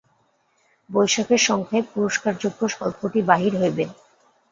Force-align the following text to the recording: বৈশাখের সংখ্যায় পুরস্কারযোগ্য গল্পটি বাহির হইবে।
বৈশাখের 0.89 1.41
সংখ্যায় 1.49 1.85
পুরস্কারযোগ্য 1.93 2.61
গল্পটি 2.79 3.19
বাহির 3.29 3.53
হইবে। 3.61 3.83